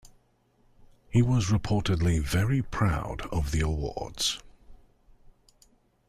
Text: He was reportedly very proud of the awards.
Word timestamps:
He 1.11 1.21
was 1.21 1.49
reportedly 1.51 2.19
very 2.19 2.63
proud 2.63 3.21
of 3.31 3.51
the 3.51 3.61
awards. 3.61 4.39